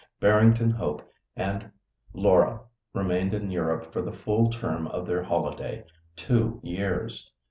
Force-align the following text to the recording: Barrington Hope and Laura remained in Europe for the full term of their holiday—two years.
Barrington 0.19 0.71
Hope 0.71 1.07
and 1.35 1.69
Laura 2.11 2.61
remained 2.91 3.35
in 3.35 3.51
Europe 3.51 3.93
for 3.93 4.01
the 4.01 4.11
full 4.11 4.49
term 4.49 4.87
of 4.87 5.05
their 5.05 5.21
holiday—two 5.21 6.59
years. 6.63 7.31